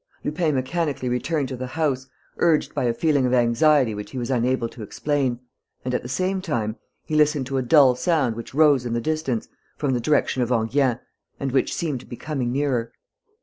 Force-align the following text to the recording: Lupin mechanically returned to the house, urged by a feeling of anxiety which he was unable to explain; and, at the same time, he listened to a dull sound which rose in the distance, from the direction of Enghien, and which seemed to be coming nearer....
Lupin 0.23 0.55
mechanically 0.55 1.09
returned 1.09 1.47
to 1.49 1.55
the 1.55 1.67
house, 1.67 2.07
urged 2.39 2.73
by 2.73 2.85
a 2.85 2.91
feeling 2.95 3.27
of 3.27 3.35
anxiety 3.35 3.93
which 3.93 4.09
he 4.09 4.17
was 4.17 4.31
unable 4.31 4.67
to 4.67 4.81
explain; 4.81 5.39
and, 5.85 5.93
at 5.93 6.01
the 6.01 6.09
same 6.09 6.41
time, 6.41 6.75
he 7.05 7.13
listened 7.13 7.45
to 7.45 7.57
a 7.57 7.61
dull 7.61 7.93
sound 7.93 8.35
which 8.35 8.55
rose 8.55 8.83
in 8.83 8.93
the 8.93 8.99
distance, 8.99 9.47
from 9.77 9.93
the 9.93 10.01
direction 10.01 10.41
of 10.41 10.49
Enghien, 10.51 10.99
and 11.39 11.51
which 11.51 11.71
seemed 11.75 11.99
to 11.99 12.07
be 12.07 12.15
coming 12.15 12.51
nearer.... 12.51 12.91